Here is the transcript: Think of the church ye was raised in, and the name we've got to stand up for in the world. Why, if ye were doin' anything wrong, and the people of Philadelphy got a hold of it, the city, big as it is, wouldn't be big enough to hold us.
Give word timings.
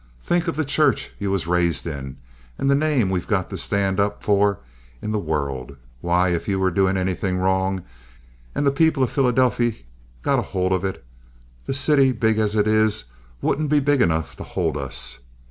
Think 0.19 0.47
of 0.47 0.55
the 0.55 0.65
church 0.65 1.11
ye 1.19 1.27
was 1.27 1.45
raised 1.45 1.85
in, 1.85 2.17
and 2.57 2.71
the 2.71 2.73
name 2.73 3.11
we've 3.11 3.27
got 3.27 3.49
to 3.51 3.55
stand 3.57 3.99
up 3.99 4.23
for 4.23 4.57
in 4.99 5.11
the 5.11 5.19
world. 5.19 5.77
Why, 5.99 6.29
if 6.29 6.47
ye 6.47 6.55
were 6.55 6.71
doin' 6.71 6.97
anything 6.97 7.37
wrong, 7.37 7.83
and 8.55 8.65
the 8.65 8.71
people 8.71 9.03
of 9.03 9.11
Philadelphy 9.11 9.85
got 10.23 10.39
a 10.39 10.53
hold 10.57 10.71
of 10.71 10.83
it, 10.83 11.05
the 11.67 11.75
city, 11.75 12.13
big 12.13 12.39
as 12.39 12.55
it 12.55 12.65
is, 12.67 13.05
wouldn't 13.43 13.69
be 13.69 13.79
big 13.79 14.01
enough 14.01 14.35
to 14.37 14.43
hold 14.43 14.75
us. 14.75 15.19